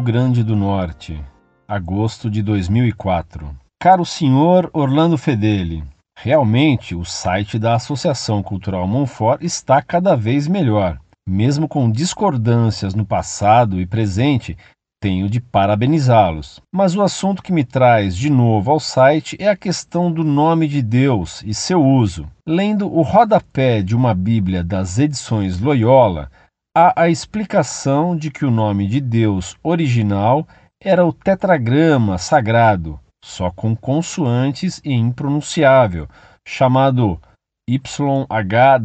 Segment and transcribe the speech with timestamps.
[0.00, 1.22] Grande do Norte,
[1.68, 3.54] agosto de 2004.
[3.78, 5.84] Caro senhor Orlando Fedeli,
[6.18, 10.98] realmente o site da Associação Cultural Monfort está cada vez melhor.
[11.28, 14.56] Mesmo com discordâncias no passado e presente,
[15.02, 16.62] tenho de parabenizá-los.
[16.74, 20.66] Mas o assunto que me traz de novo ao site é a questão do nome
[20.66, 22.26] de Deus e seu uso.
[22.48, 26.30] Lendo o rodapé de uma Bíblia das edições Loyola,
[26.78, 30.46] há a explicação de que o nome de Deus original
[30.78, 36.06] era o tetragrama sagrado, só com consoantes e impronunciável,
[36.46, 37.18] chamado
[37.66, 38.76] YHWH.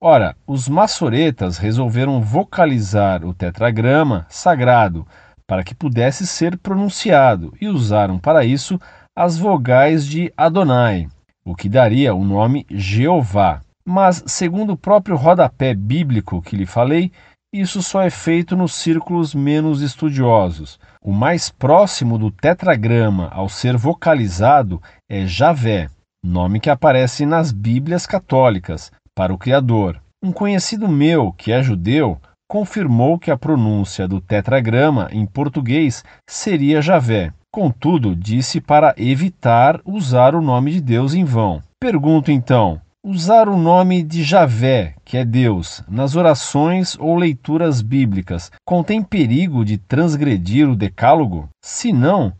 [0.00, 5.04] Ora, os maçoretas resolveram vocalizar o tetragrama sagrado
[5.48, 8.78] para que pudesse ser pronunciado e usaram para isso
[9.16, 11.08] as vogais de Adonai,
[11.44, 13.62] o que daria o nome Jeová.
[13.84, 17.10] Mas, segundo o próprio rodapé bíblico que lhe falei,
[17.52, 20.80] isso só é feito nos círculos menos estudiosos.
[21.02, 25.90] O mais próximo do tetragrama ao ser vocalizado é Javé,
[26.24, 30.00] nome que aparece nas Bíblias católicas, para o Criador.
[30.22, 36.80] Um conhecido meu, que é judeu, confirmou que a pronúncia do tetragrama em português seria
[36.80, 37.32] Javé.
[37.52, 41.62] Contudo, disse para evitar usar o nome de Deus em vão.
[41.78, 48.50] Pergunto então: usar o nome de Javé, que é Deus, nas orações ou leituras bíblicas
[48.64, 51.48] contém perigo de transgredir o decálogo?
[51.64, 52.32] Se não,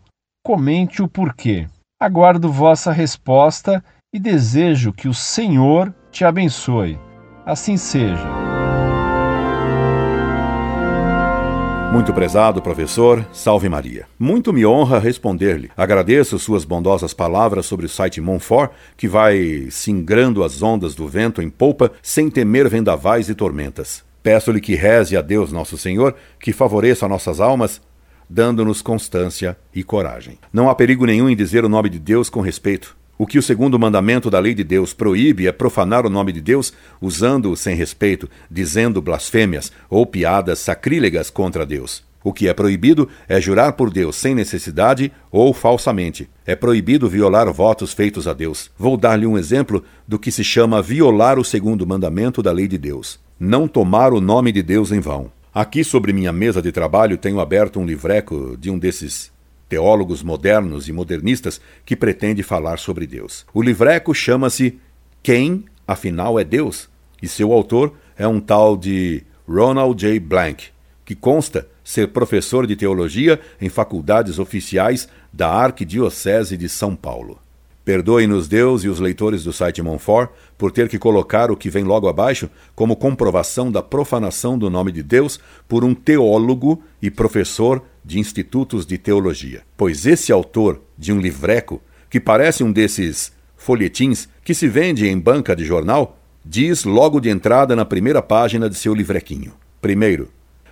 [0.44, 1.66] comente o porquê.
[2.00, 6.98] Aguardo vossa resposta e desejo que o Senhor te abençoe.
[7.44, 8.41] Assim seja.
[11.92, 14.06] Muito prezado professor, salve Maria.
[14.18, 15.70] Muito me honra responder-lhe.
[15.76, 21.42] Agradeço suas bondosas palavras sobre o site Monfort, que vai singrando as ondas do vento
[21.42, 24.02] em polpa sem temer vendavais e tormentas.
[24.22, 27.78] Peço-lhe que reze a Deus Nosso Senhor, que favoreça nossas almas,
[28.28, 30.38] dando-nos constância e coragem.
[30.50, 32.96] Não há perigo nenhum em dizer o nome de Deus com respeito.
[33.22, 36.40] O que o segundo mandamento da lei de Deus proíbe é profanar o nome de
[36.40, 42.02] Deus usando-o sem respeito, dizendo blasfêmias ou piadas sacrílegas contra Deus.
[42.24, 46.28] O que é proibido é jurar por Deus sem necessidade ou falsamente.
[46.44, 48.72] É proibido violar votos feitos a Deus.
[48.76, 52.76] Vou dar-lhe um exemplo do que se chama violar o segundo mandamento da lei de
[52.76, 55.30] Deus: não tomar o nome de Deus em vão.
[55.54, 59.30] Aqui sobre minha mesa de trabalho tenho aberto um livreco de um desses
[59.72, 63.46] teólogos modernos e modernistas que pretende falar sobre Deus.
[63.54, 64.78] O livreco chama-se
[65.22, 66.90] Quem, afinal, é Deus?
[67.22, 70.20] E seu autor é um tal de Ronald J.
[70.20, 70.66] Blank,
[71.06, 77.38] que consta ser professor de teologia em faculdades oficiais da Arquidiocese de São Paulo.
[77.82, 81.82] Perdoe-nos Deus e os leitores do site Monfort por ter que colocar o que vem
[81.82, 87.82] logo abaixo como comprovação da profanação do nome de Deus por um teólogo e professor
[88.04, 89.62] de institutos de teologia.
[89.76, 91.80] Pois esse autor de um livreco,
[92.10, 97.30] que parece um desses folhetins que se vende em banca de jornal, diz logo de
[97.30, 100.28] entrada na primeira página de seu livrequinho: primeiro,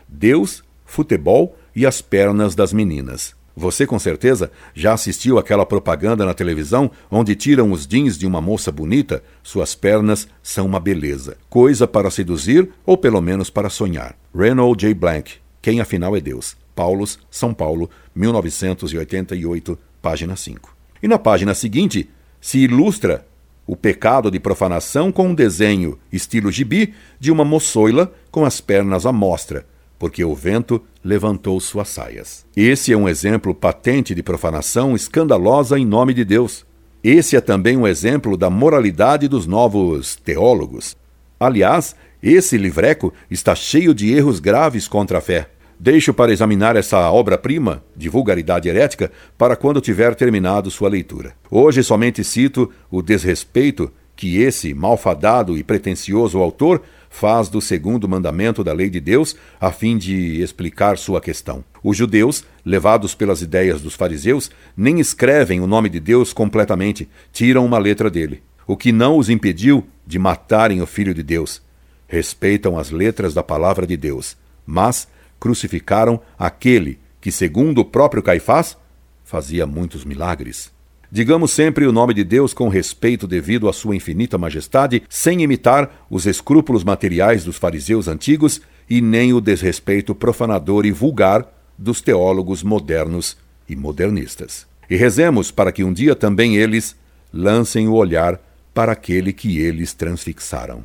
[0.09, 3.39] Deus, futebol e as pernas das meninas.
[3.57, 8.41] Você com certeza já assistiu aquela propaganda na televisão onde tiram os jeans de uma
[8.41, 11.37] moça bonita, suas pernas são uma beleza.
[11.49, 14.17] Coisa para seduzir ou pelo menos para sonhar.
[14.35, 14.95] Renault J.
[14.95, 15.35] Blank.
[15.61, 16.57] Quem afinal é Deus?
[16.75, 20.77] Paulos, São Paulo, 1988, página 5.
[21.03, 22.09] E na página seguinte
[22.41, 23.27] se ilustra
[23.67, 29.07] o pecado de profanação com um desenho estilo gibi de uma moçoila com as pernas
[29.07, 29.65] à mostra,
[29.99, 32.45] porque o vento levantou suas saias.
[32.57, 36.67] Esse é um exemplo patente de profanação escandalosa em nome de Deus.
[37.03, 40.97] Esse é também um exemplo da moralidade dos novos teólogos.
[41.39, 45.49] Aliás, esse livreco está cheio de erros graves contra a fé.
[45.83, 51.33] Deixo para examinar essa obra-prima de vulgaridade herética para quando tiver terminado sua leitura.
[51.51, 58.63] Hoje somente cito o desrespeito que esse malfadado e pretensioso autor faz do segundo mandamento
[58.63, 61.65] da lei de Deus a fim de explicar sua questão.
[61.83, 67.65] Os judeus, levados pelas ideias dos fariseus, nem escrevem o nome de Deus completamente, tiram
[67.65, 71.63] uma letra dele, o que não os impediu de matarem o Filho de Deus.
[72.07, 75.09] Respeitam as letras da palavra de Deus, mas
[75.41, 78.77] crucificaram aquele que, segundo o próprio Caifás,
[79.25, 80.71] fazia muitos milagres.
[81.11, 86.07] Digamos sempre o nome de Deus com respeito devido à sua infinita majestade, sem imitar
[86.09, 91.45] os escrúpulos materiais dos fariseus antigos e nem o desrespeito profanador e vulgar
[91.77, 93.37] dos teólogos modernos
[93.69, 94.67] e modernistas.
[94.89, 96.95] E rezemos para que um dia também eles
[97.33, 98.41] lancem o olhar
[98.73, 100.85] para aquele que eles transfixaram.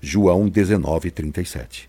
[0.00, 1.88] João 19:37.